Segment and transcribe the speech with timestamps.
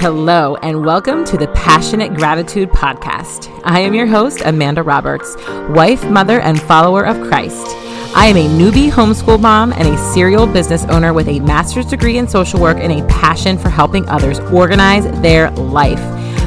[0.00, 3.50] Hello, and welcome to the Passionate Gratitude Podcast.
[3.64, 5.34] I am your host, Amanda Roberts,
[5.70, 7.66] wife, mother, and follower of Christ.
[8.14, 12.16] I am a newbie homeschool mom and a serial business owner with a master's degree
[12.16, 15.98] in social work and a passion for helping others organize their life.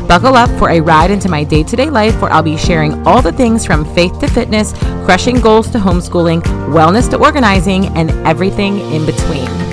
[0.07, 3.05] Buckle up for a ride into my day to day life where I'll be sharing
[3.05, 4.71] all the things from faith to fitness,
[5.03, 6.41] crushing goals to homeschooling,
[6.71, 9.70] wellness to organizing, and everything in between.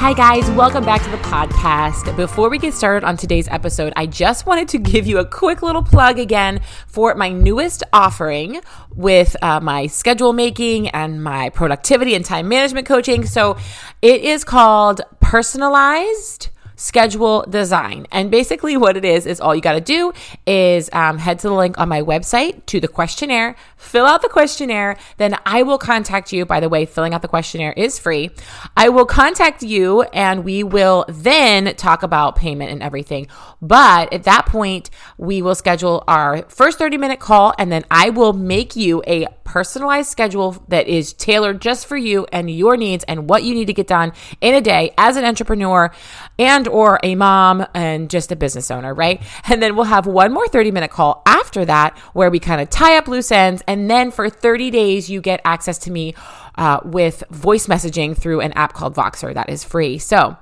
[0.00, 2.16] Hi, guys, welcome back to the podcast.
[2.16, 5.60] Before we get started on today's episode, I just wanted to give you a quick
[5.60, 8.60] little plug again for my newest offering
[8.94, 13.26] with uh, my schedule making and my productivity and time management coaching.
[13.26, 13.56] So
[14.00, 18.06] it is called Personalized schedule design.
[18.10, 20.12] And basically, what it is, is all you got to do
[20.46, 24.28] is um, head to the link on my website to the questionnaire, fill out the
[24.28, 26.46] questionnaire, then I will contact you.
[26.46, 28.30] By the way, filling out the questionnaire is free.
[28.76, 33.26] I will contact you and we will then talk about payment and everything.
[33.60, 38.10] But at that point, we will schedule our first 30 minute call and then I
[38.10, 43.02] will make you a personalized schedule that is tailored just for you and your needs
[43.08, 45.90] and what you need to get done in a day as an entrepreneur
[46.38, 49.20] and or a mom and just a business owner, right?
[49.48, 52.70] And then we'll have one more 30 minute call after that where we kind of
[52.70, 56.14] tie up loose ends and then for 30 days you get access to me
[56.56, 59.98] uh, with voice messaging through an app called Voxer that is free.
[59.98, 60.36] So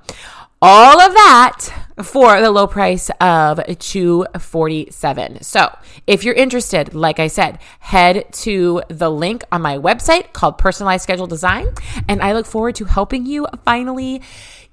[0.61, 1.67] all of that
[2.03, 5.69] for the low price of 247 so
[6.07, 11.03] if you're interested like i said head to the link on my website called personalized
[11.03, 11.67] schedule design
[12.07, 14.19] and i look forward to helping you finally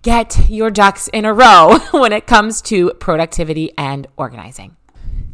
[0.05, 4.77] get your ducks in a row when it comes to productivity and organizing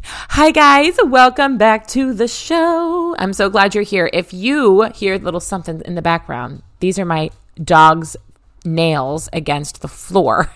[0.03, 0.97] Hi, guys.
[1.05, 3.15] Welcome back to the show.
[3.19, 4.09] I'm so glad you're here.
[4.11, 7.29] If you hear a little something in the background, these are my
[7.63, 8.17] dog's
[8.65, 10.51] nails against the floor.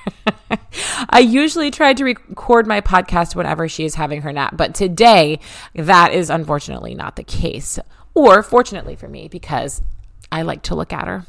[1.09, 5.39] I usually try to record my podcast whenever she is having her nap, but today
[5.75, 7.77] that is unfortunately not the case.
[8.15, 9.83] Or fortunately for me, because
[10.31, 11.27] I like to look at her.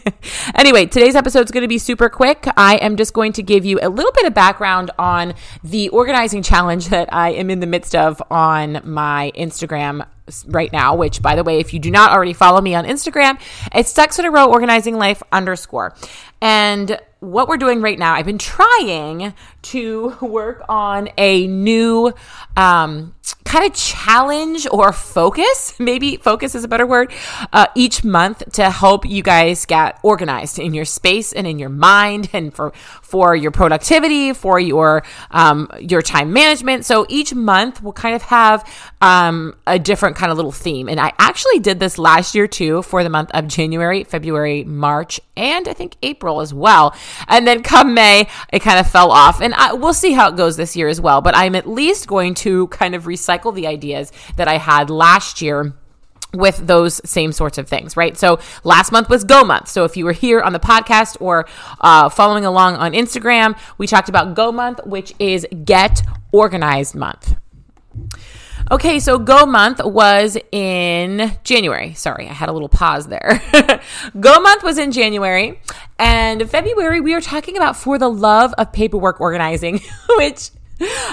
[0.54, 2.46] anyway, today's episode is going to be super quick.
[2.56, 6.42] I am just going to give you a little bit of background on the organizing
[6.42, 10.06] challenge that I am in the midst of on my Instagram
[10.46, 13.40] right now, which by the way, if you do not already follow me on Instagram,
[13.74, 15.94] it's Ducks in a Row Organizing Life underscore.
[16.40, 19.32] And what we're doing right now, I've been trying
[19.62, 22.12] to work on a new
[22.56, 25.74] um, kind of challenge or focus.
[25.78, 27.12] Maybe focus is a better word.
[27.52, 31.68] Uh, each month to help you guys get organized in your space and in your
[31.68, 32.72] mind, and for
[33.02, 36.84] for your productivity, for your um, your time management.
[36.84, 38.68] So each month we'll kind of have
[39.00, 40.88] um, a different kind of little theme.
[40.88, 45.20] And I actually did this last year too for the month of January, February, March,
[45.36, 46.94] and I think April as well.
[47.28, 49.40] And then come May, it kind of fell off.
[49.40, 51.20] And I, we'll see how it goes this year as well.
[51.20, 55.42] But I'm at least going to kind of recycle the ideas that I had last
[55.42, 55.74] year
[56.34, 58.16] with those same sorts of things, right?
[58.16, 59.68] So last month was Go Month.
[59.68, 61.46] So if you were here on the podcast or
[61.80, 66.02] uh, following along on Instagram, we talked about Go Month, which is Get
[66.32, 67.36] Organized Month.
[68.72, 71.92] Okay, so Go Month was in January.
[71.92, 73.42] Sorry, I had a little pause there.
[74.18, 75.60] Go Month was in January.
[75.98, 79.80] And February, we are talking about For the Love of Paperwork Organizing,
[80.16, 80.52] which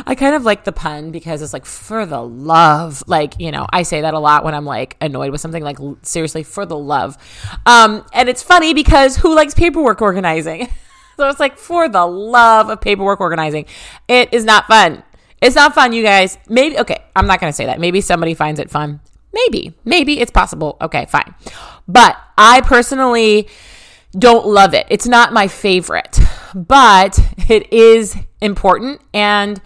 [0.08, 3.04] I kind of like the pun because it's like for the love.
[3.08, 5.80] Like, you know, I say that a lot when I'm like annoyed with something, like
[6.02, 7.18] seriously, for the love.
[7.66, 10.70] Um, and it's funny because who likes paperwork organizing?
[11.18, 13.66] so it's like for the love of paperwork organizing.
[14.08, 15.04] It is not fun.
[15.42, 16.38] It's not fun, you guys.
[16.48, 17.80] Maybe, okay, I'm not going to say that.
[17.80, 19.00] Maybe somebody finds it fun.
[19.32, 20.78] Maybe, maybe it's possible.
[20.82, 21.36] Okay, fine.
[21.88, 23.48] But I personally
[24.18, 24.88] don't love it.
[24.90, 26.20] It's not my favorite,
[26.56, 29.02] but it is important.
[29.14, 29.62] And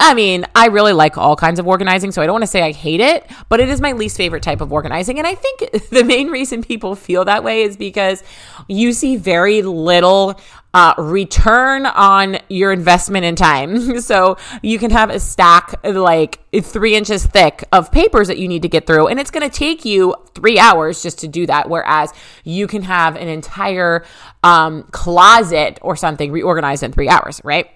[0.00, 2.60] I mean, I really like all kinds of organizing, so I don't want to say
[2.60, 5.18] I hate it, but it is my least favorite type of organizing.
[5.18, 8.24] And I think the main reason people feel that way is because
[8.66, 10.40] you see very little
[10.74, 14.00] uh, return on your investment in time.
[14.00, 18.62] so you can have a stack like three inches thick of papers that you need
[18.62, 21.68] to get through, and it's going to take you three hours just to do that.
[21.68, 22.12] Whereas
[22.42, 24.04] you can have an entire
[24.42, 27.70] um, closet or something reorganized in three hours, right?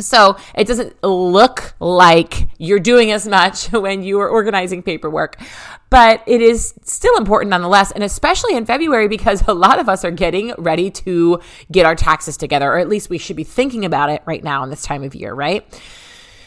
[0.00, 5.40] So it doesn't look like you're doing as much when you are organizing paperwork,
[5.90, 7.90] but it is still important nonetheless.
[7.92, 11.94] And especially in February, because a lot of us are getting ready to get our
[11.94, 14.82] taxes together, or at least we should be thinking about it right now in this
[14.82, 15.66] time of year, right?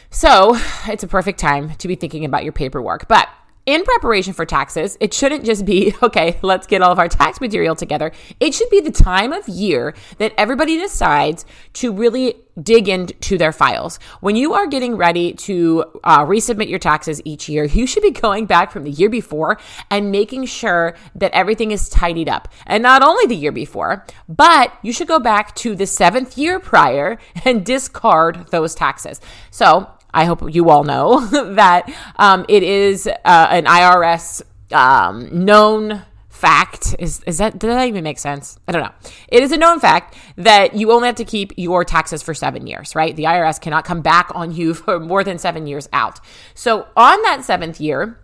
[0.10, 0.56] So
[0.88, 3.08] it's a perfect time to be thinking about your paperwork.
[3.08, 3.30] But
[3.66, 7.40] in preparation for taxes, it shouldn't just be, okay, let's get all of our tax
[7.40, 8.12] material together.
[8.40, 13.52] It should be the time of year that everybody decides to really dig into their
[13.52, 13.98] files.
[14.20, 18.12] When you are getting ready to uh, resubmit your taxes each year, you should be
[18.24, 22.50] going back from the year before and making sure that everything is tidied up.
[22.68, 26.60] And not only the year before, but you should go back to the seventh year
[26.60, 29.22] prior and discard those taxes.
[29.52, 31.26] So I hope you all know
[31.56, 36.96] that um, it is uh, an IRS um, known fact.
[37.00, 38.60] Is is that did that even make sense?
[38.68, 38.92] I don't know.
[39.30, 42.68] It is a known fact that you only have to keep your taxes for seven
[42.68, 43.16] years, right?
[43.16, 46.20] The IRS cannot come back on you for more than seven years out.
[46.54, 48.20] So on that seventh year,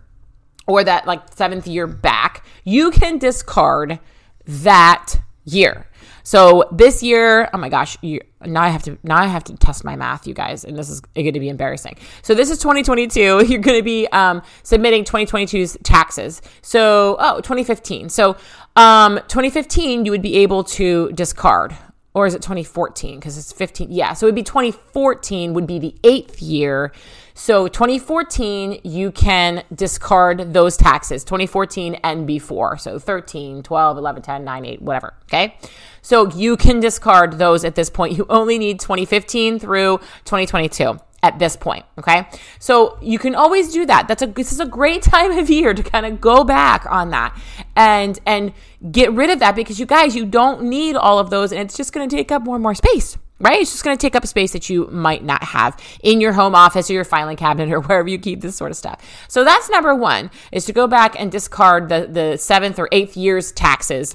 [0.66, 3.98] or that like seventh year back, you can discard
[4.46, 5.86] that year.
[6.22, 9.56] So this year, oh my gosh, you, now I have to now I have to
[9.56, 11.96] test my math, you guys, and this is going to be embarrassing.
[12.22, 13.20] So this is 2022.
[13.48, 16.42] You're going to be um, submitting 2022's taxes.
[16.62, 18.08] So oh, 2015.
[18.08, 18.36] So
[18.76, 21.76] um, 2015, you would be able to discard
[22.12, 25.78] or is it 2014 because it's 15 yeah so it would be 2014 would be
[25.78, 26.92] the eighth year
[27.40, 34.44] so 2014 you can discard those taxes 2014 and before so 13 12 11 10
[34.44, 35.56] 9 8 whatever okay
[36.02, 38.16] so you can discard those at this point.
[38.16, 41.84] You only need 2015 through 2022 at this point.
[41.98, 42.26] Okay.
[42.58, 44.08] So you can always do that.
[44.08, 47.10] That's a, this is a great time of year to kind of go back on
[47.10, 47.38] that
[47.76, 48.52] and, and
[48.90, 51.76] get rid of that because you guys, you don't need all of those and it's
[51.76, 53.16] just going to take up more and more space.
[53.40, 53.60] Right?
[53.60, 56.54] It's just going to take up space that you might not have in your home
[56.54, 59.02] office or your filing cabinet or wherever you keep this sort of stuff.
[59.28, 63.16] So that's number one is to go back and discard the, the seventh or eighth
[63.16, 64.14] year's taxes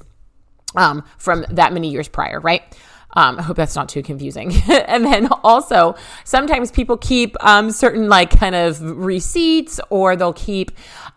[0.76, 2.62] um, from that many years prior, right?
[3.16, 4.54] Um, I hope that's not too confusing.
[4.68, 10.70] and then also, sometimes people keep um, certain like kind of receipts, or they'll keep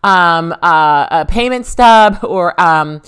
[0.03, 3.01] um, uh, a payment stub, or um,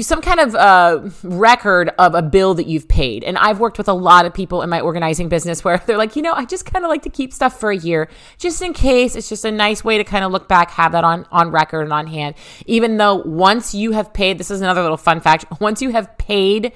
[0.00, 3.24] some kind of uh, record of a bill that you've paid.
[3.24, 6.14] And I've worked with a lot of people in my organizing business where they're like,
[6.14, 8.72] you know, I just kind of like to keep stuff for a year, just in
[8.72, 9.16] case.
[9.16, 11.82] It's just a nice way to kind of look back, have that on on record
[11.82, 12.36] and on hand.
[12.66, 15.46] Even though once you have paid, this is another little fun fact.
[15.60, 16.72] Once you have paid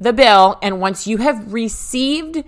[0.00, 2.44] the bill and once you have received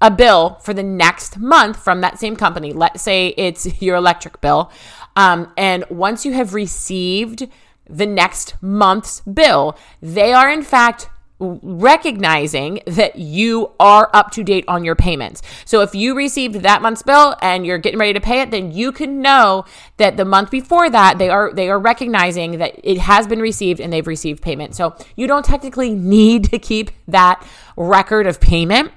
[0.00, 4.40] a bill for the next month from that same company, let's say it's your electric
[4.40, 4.70] bill,
[5.16, 7.48] um, and once you have received
[7.88, 11.08] the next month's bill, they are in fact
[11.40, 15.40] recognizing that you are up to date on your payments.
[15.64, 18.72] So if you received that month's bill and you're getting ready to pay it, then
[18.72, 19.64] you can know
[19.98, 23.80] that the month before that they are they are recognizing that it has been received
[23.80, 24.74] and they've received payment.
[24.74, 27.46] So you don't technically need to keep that
[27.76, 28.92] record of payment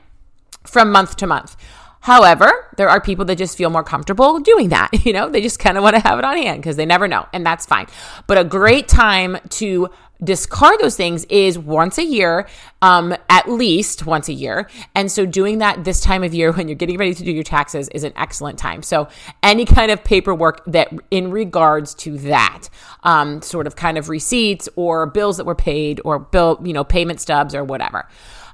[0.66, 1.56] from month to month.
[2.02, 4.90] However, there are people that just feel more comfortable doing that.
[5.06, 7.08] You know, they just kind of want to have it on hand because they never
[7.08, 7.88] know, and that's fine.
[8.28, 9.90] But a great time to
[10.24, 12.48] discard those things is once a year,
[12.82, 14.70] um, at least once a year.
[14.96, 17.44] And so doing that this time of year when you're getting ready to do your
[17.44, 18.84] taxes is an excellent time.
[18.84, 19.08] So
[19.44, 22.70] any kind of paperwork that in regards to that,
[23.04, 26.84] um, sort of kind of receipts or bills that were paid or bill, you know,
[26.84, 28.08] payment stubs or whatever.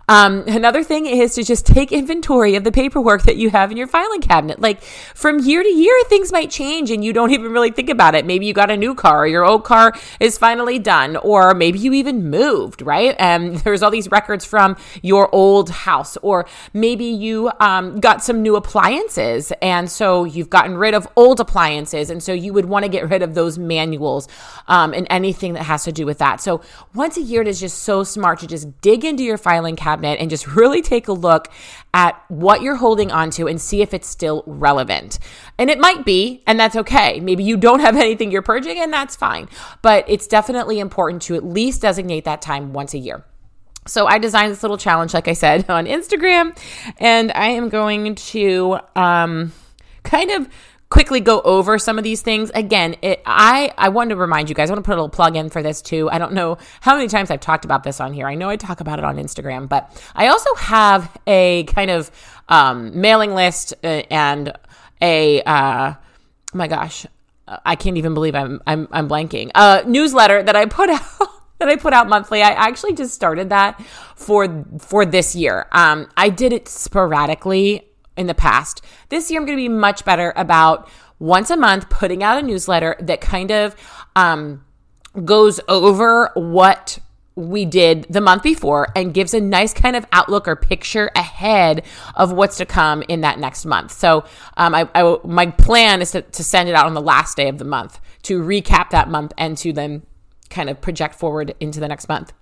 [0.09, 3.77] Um, another thing is to just take inventory of the paperwork that you have in
[3.77, 4.61] your filing cabinet.
[4.61, 8.15] Like from year to year, things might change and you don't even really think about
[8.15, 8.25] it.
[8.25, 9.91] Maybe you got a new car, or your old car
[10.21, 13.17] is finally done, or maybe you even moved, right?
[13.19, 18.41] And there's all these records from your old house, or maybe you um, got some
[18.41, 22.85] new appliances, and so you've gotten rid of old appliances, and so you would want
[22.85, 24.29] to get rid of those manuals
[24.69, 26.39] um, and anything that has to do with that.
[26.39, 26.61] So
[26.93, 29.96] once a year, it is just so smart to just dig into your filing cabinet
[29.97, 31.49] cabinet and just really take a look
[31.93, 35.19] at what you're holding onto and see if it's still relevant.
[35.57, 37.19] And it might be, and that's okay.
[37.19, 39.49] Maybe you don't have anything you're purging, and that's fine.
[39.81, 43.23] But it's definitely important to at least designate that time once a year.
[43.85, 46.57] So I designed this little challenge, like I said, on Instagram,
[46.99, 49.53] and I am going to um,
[50.03, 50.47] kind of
[50.89, 52.49] quickly go over some of these things.
[52.55, 55.09] Again, it, I, I wanted to remind you guys, I want to put a little
[55.09, 56.09] plug in for this too.
[56.09, 58.27] I don't know how many times I've talked about this on here.
[58.27, 62.09] I know I talk about it on Instagram, but I also have a kind of
[62.47, 64.53] um, mailing list uh, and
[65.01, 67.05] a, uh, oh my gosh,
[67.47, 71.01] I can't even believe I'm, I'm, I'm blanking, a newsletter that I put out.
[71.59, 72.43] that I put out monthly.
[72.43, 73.83] I actually just started that
[74.15, 75.65] for for this year.
[75.71, 77.86] Um, I did it sporadically
[78.17, 78.81] in the past.
[79.09, 82.45] This year, I'm going to be much better about once a month putting out a
[82.45, 83.75] newsletter that kind of
[84.15, 84.63] um,
[85.25, 86.99] goes over what
[87.37, 91.85] we did the month before and gives a nice kind of outlook or picture ahead
[92.15, 93.91] of what's to come in that next month.
[93.91, 94.25] So,
[94.57, 97.47] um, I, I, my plan is to, to send it out on the last day
[97.47, 100.01] of the month to recap that month and to then
[100.49, 102.33] kind of project forward into the next month.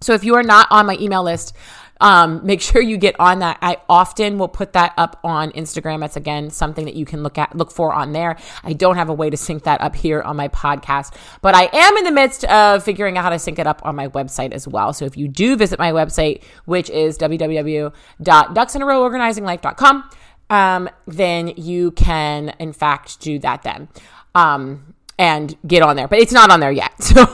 [0.00, 1.56] So, if you are not on my email list,
[2.00, 3.58] um, make sure you get on that.
[3.60, 6.00] I often will put that up on Instagram.
[6.00, 8.36] That's again something that you can look at, look for on there.
[8.62, 11.68] I don't have a way to sync that up here on my podcast, but I
[11.72, 14.52] am in the midst of figuring out how to sync it up on my website
[14.52, 14.92] as well.
[14.92, 20.10] So if you do visit my website, which is www.ducksinaroworganizinglife.com,
[20.50, 23.88] um, then you can in fact do that then.
[24.34, 26.92] Um, and get on there, but it's not on there yet.
[27.00, 27.26] So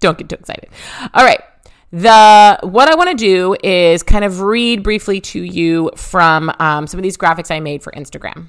[0.00, 0.68] don't get too excited.
[1.14, 1.40] All right.
[1.94, 6.88] The what I want to do is kind of read briefly to you from um,
[6.88, 8.48] some of these graphics I made for Instagram.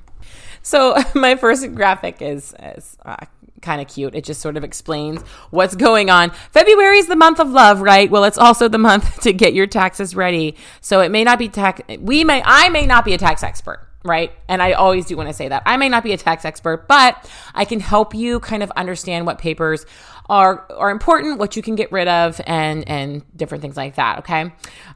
[0.64, 3.18] So my first graphic is, is uh,
[3.62, 4.16] kind of cute.
[4.16, 5.22] It just sort of explains
[5.52, 6.32] what's going on.
[6.50, 8.10] February is the month of love, right?
[8.10, 10.56] Well, it's also the month to get your taxes ready.
[10.82, 11.82] So it may not be tax.
[12.00, 12.42] We may.
[12.44, 14.32] I may not be a tax expert right?
[14.48, 15.64] And I always do want to say that.
[15.66, 19.26] I may not be a tax expert, but I can help you kind of understand
[19.26, 19.86] what papers
[20.30, 24.20] are are important, what you can get rid of, and and different things like that.
[24.20, 24.52] Okay,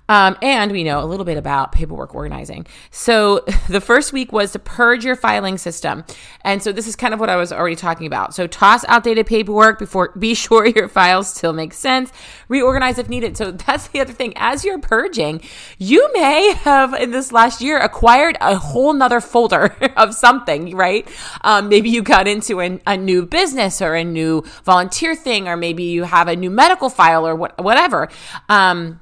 [0.07, 2.65] um, and we know a little bit about paperwork organizing.
[2.91, 6.03] So the first week was to purge your filing system,
[6.41, 8.33] and so this is kind of what I was already talking about.
[8.33, 10.09] So toss outdated paperwork before.
[10.19, 12.11] Be sure your files still make sense.
[12.47, 13.37] Reorganize if needed.
[13.37, 14.33] So that's the other thing.
[14.35, 15.41] As you're purging,
[15.77, 21.07] you may have in this last year acquired a whole nother folder of something, right?
[21.41, 25.55] Um, maybe you got into an, a new business or a new volunteer thing, or
[25.57, 28.09] maybe you have a new medical file or what, whatever.
[28.47, 28.99] Um,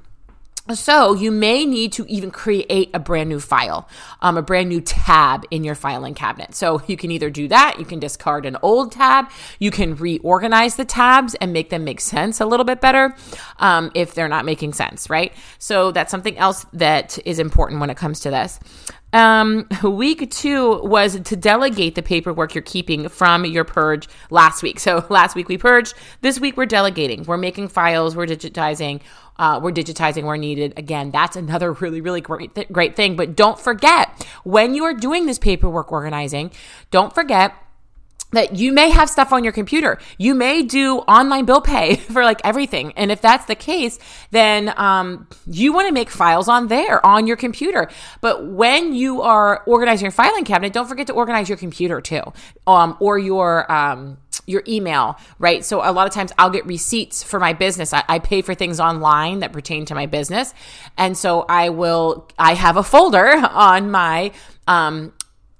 [0.74, 3.88] so you may need to even create a brand new file,
[4.20, 6.54] um, a brand new tab in your filing cabinet.
[6.54, 10.76] So you can either do that, you can discard an old tab, you can reorganize
[10.76, 13.14] the tabs and make them make sense a little bit better
[13.58, 15.32] um, if they're not making sense, right?
[15.58, 18.58] So that's something else that is important when it comes to this.
[19.12, 24.78] Um, week two was to delegate the paperwork you're keeping from your purge last week.
[24.80, 25.94] So last week we purged.
[26.20, 27.24] This week we're delegating.
[27.24, 28.14] We're making files.
[28.14, 29.00] We're digitizing.
[29.38, 30.74] Uh, we're digitizing where needed.
[30.76, 33.16] Again, that's another really, really great, th- great thing.
[33.16, 36.50] But don't forget when you are doing this paperwork organizing,
[36.90, 37.54] don't forget
[38.32, 39.98] that you may have stuff on your computer.
[40.18, 42.92] You may do online bill pay for like everything.
[42.92, 43.98] And if that's the case,
[44.30, 47.88] then um, you want to make files on there on your computer.
[48.20, 52.22] But when you are organizing your filing cabinet, don't forget to organize your computer too,
[52.66, 54.18] um, or your um,
[54.48, 55.64] your email, right?
[55.64, 57.92] So a lot of times I'll get receipts for my business.
[57.92, 60.54] I, I, pay for things online that pertain to my business.
[60.96, 64.32] And so I will, I have a folder on my,
[64.66, 65.12] um,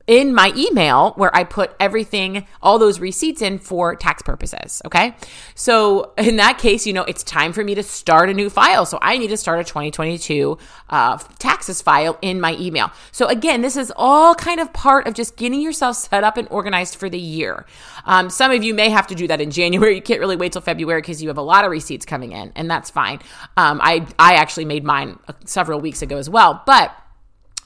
[0.09, 4.81] in my email where I put everything, all those receipts in for tax purposes.
[4.87, 5.15] Okay.
[5.55, 8.87] So in that case, you know, it's time for me to start a new file.
[8.87, 10.57] So I need to start a 2022
[10.89, 12.91] uh, taxes file in my email.
[13.13, 16.49] So again, this is all kind of part of just getting yourself set up and
[16.51, 17.67] organized for the year.
[18.07, 19.95] Um, some of you may have to do that in January.
[19.95, 22.51] You can't really wait till February because you have a lot of receipts coming in,
[22.57, 23.19] and that's fine.
[23.59, 26.95] Um, I I actually made mine several weeks ago as well, but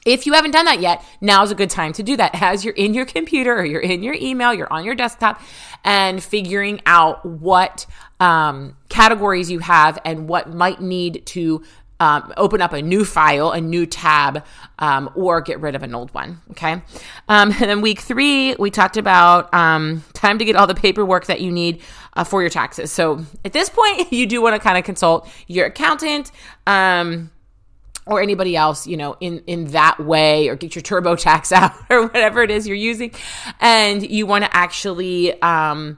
[0.05, 2.73] if you haven't done that yet, now's a good time to do that as you're
[2.73, 5.41] in your computer or you're in your email, you're on your desktop,
[5.83, 7.85] and figuring out what
[8.19, 11.63] um, categories you have and what might need to
[11.99, 14.43] um, open up a new file, a new tab,
[14.79, 16.41] um, or get rid of an old one.
[16.51, 16.73] Okay.
[16.73, 16.81] Um,
[17.29, 21.39] and then week three, we talked about um, time to get all the paperwork that
[21.39, 21.81] you need
[22.15, 22.91] uh, for your taxes.
[22.91, 26.31] So at this point, you do want to kind of consult your accountant.
[26.67, 27.31] Um,
[28.05, 32.03] or anybody else, you know, in in that way, or get your TurboTax out, or
[32.03, 33.11] whatever it is you're using,
[33.59, 35.97] and you want to actually um,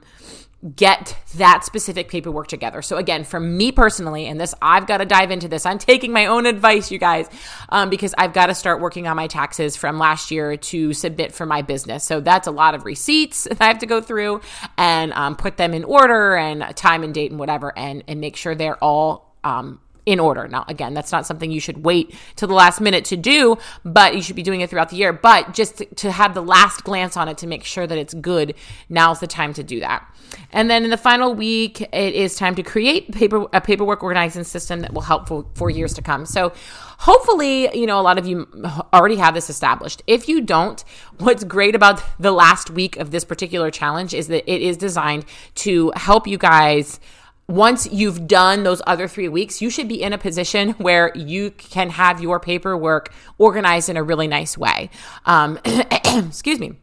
[0.74, 2.82] get that specific paperwork together.
[2.82, 5.66] So again, for me personally, and this I've got to dive into this.
[5.66, 7.28] I'm taking my own advice, you guys,
[7.68, 11.34] um, because I've got to start working on my taxes from last year to submit
[11.34, 12.04] for my business.
[12.04, 14.40] So that's a lot of receipts that I have to go through
[14.78, 18.36] and um, put them in order and time and date and whatever, and and make
[18.36, 20.46] sure they're all um, in order.
[20.46, 24.14] Now, again, that's not something you should wait to the last minute to do, but
[24.14, 25.12] you should be doing it throughout the year.
[25.12, 28.14] But just to, to have the last glance on it to make sure that it's
[28.14, 28.54] good,
[28.88, 30.06] now's the time to do that.
[30.52, 34.44] And then in the final week, it is time to create paper, a paperwork organizing
[34.44, 36.24] system that will help for, for years to come.
[36.24, 36.52] So
[36.98, 38.46] hopefully, you know, a lot of you
[38.94, 40.02] already have this established.
[40.06, 40.84] If you don't,
[41.18, 45.24] what's great about the last week of this particular challenge is that it is designed
[45.56, 47.00] to help you guys
[47.48, 51.52] once you've done those other three weeks, you should be in a position where you
[51.52, 54.90] can have your paperwork organized in a really nice way.
[55.26, 56.74] Um, excuse me.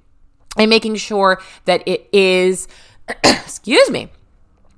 [0.55, 2.67] And making sure that it is,
[3.24, 4.10] excuse me,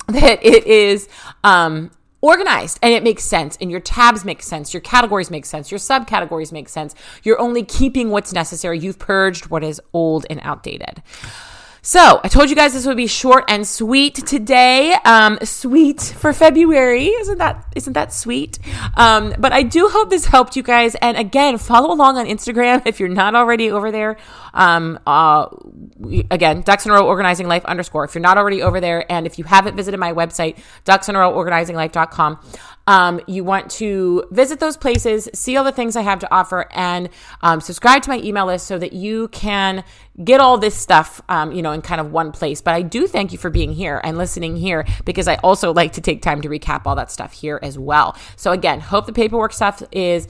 [0.08, 1.08] that it is
[1.44, 5.70] um, organized and it makes sense and your tabs make sense your categories make sense
[5.70, 10.40] your subcategories make sense you're only keeping what's necessary you've purged what is old and
[10.42, 11.04] outdated
[11.86, 14.96] so I told you guys this would be short and sweet today.
[15.06, 18.58] Um, sweet for February, isn't that isn't that sweet?
[18.96, 20.96] Um, but I do hope this helped you guys.
[20.96, 24.18] And again, follow along on Instagram if you're not already over there.
[24.56, 25.46] Um, uh,
[26.32, 28.04] again, ducks in a row organizing life underscore.
[28.06, 31.08] If you're not already over there, and if you haven't visited my website, ducks
[32.88, 36.68] um, you want to visit those places, see all the things I have to offer,
[36.72, 37.10] and
[37.42, 39.84] um, subscribe to my email list so that you can
[40.24, 42.62] get all this stuff, um, you know, in kind of one place.
[42.62, 45.94] But I do thank you for being here and listening here because I also like
[45.94, 48.16] to take time to recap all that stuff here as well.
[48.36, 50.28] So again, hope the paperwork stuff is.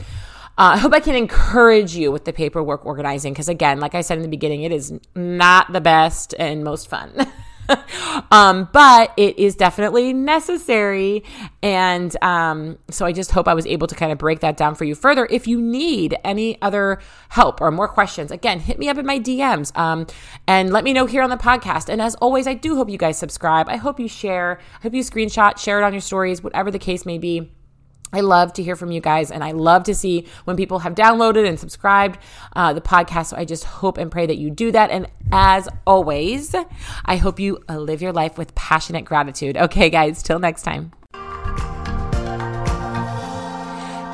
[0.57, 3.99] Uh, I hope I can encourage you with the paperwork organizing because, again, like I
[3.99, 7.11] said in the beginning, it is not the best and most fun.
[8.31, 11.23] um, but it is definitely necessary.
[11.63, 14.75] And um, so I just hope I was able to kind of break that down
[14.75, 15.27] for you further.
[15.29, 19.19] If you need any other help or more questions, again, hit me up in my
[19.19, 20.07] DMs um,
[20.47, 21.89] and let me know here on the podcast.
[21.89, 23.69] And as always, I do hope you guys subscribe.
[23.69, 24.59] I hope you share.
[24.79, 27.54] I hope you screenshot, share it on your stories, whatever the case may be.
[28.15, 30.95] I love to hear from you guys, and I love to see when people have
[30.95, 32.17] downloaded and subscribed
[32.55, 33.27] uh, the podcast.
[33.27, 34.89] So I just hope and pray that you do that.
[34.89, 36.55] And as always,
[37.03, 39.57] I hope you uh, live your life with passionate gratitude.
[39.57, 40.93] Okay, guys, till next time.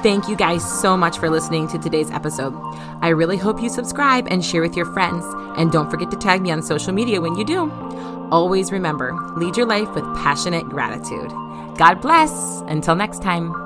[0.01, 2.55] Thank you guys so much for listening to today's episode.
[3.01, 5.23] I really hope you subscribe and share with your friends.
[5.59, 7.71] And don't forget to tag me on social media when you do.
[8.31, 11.29] Always remember lead your life with passionate gratitude.
[11.77, 12.61] God bless.
[12.61, 13.60] Until next time.